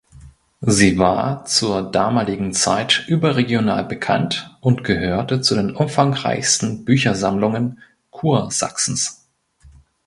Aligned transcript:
Sie 0.65 0.97
war 0.97 1.45
zur 1.45 1.83
damaligen 1.91 2.53
Zeit 2.53 3.05
überregional 3.07 3.85
bekannt 3.85 4.57
und 4.59 4.83
gehörte 4.83 5.41
zu 5.41 5.53
den 5.53 5.75
umfangreichsten 5.75 6.85
Büchersammlungen 6.85 7.77
Kursachsens. 8.09 9.27